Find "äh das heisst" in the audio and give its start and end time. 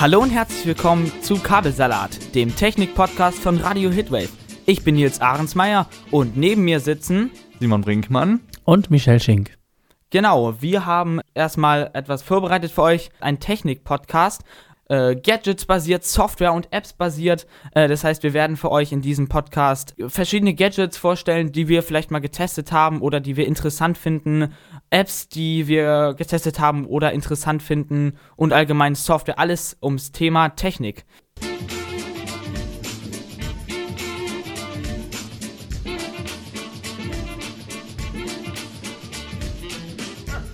17.74-18.22